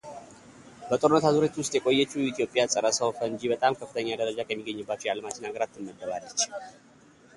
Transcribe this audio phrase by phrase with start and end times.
[0.89, 6.39] በጦርነት አዙሪት ውስጥ የቆየችው ኢትዮጵያ ፀረ ሰው ፈንጂ በጣም በከፍተኛ ደረጃ ከሚገኝባቸው የዓለማችን አገራት ትመደባለች።